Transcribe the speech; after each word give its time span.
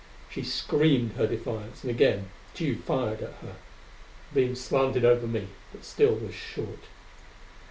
She 0.31 0.41
screamed 0.41 1.11
her 1.13 1.27
defiance, 1.27 1.83
and 1.83 1.91
again 1.91 2.29
Tugh 2.55 2.79
fired 2.81 3.21
at 3.21 3.33
her. 3.43 3.57
The 4.33 4.41
beam 4.47 4.55
slanted 4.55 5.05
over 5.05 5.27
me, 5.27 5.49
but 5.71 5.85
still 5.85 6.15
was 6.15 6.33
short. 6.33 6.85